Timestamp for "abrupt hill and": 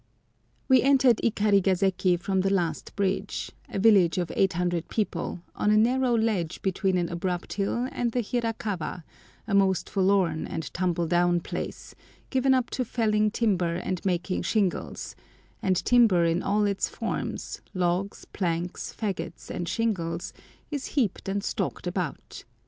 7.07-8.11